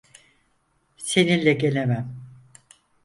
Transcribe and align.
Seninle 0.97 1.53
gelemem. 1.57 2.15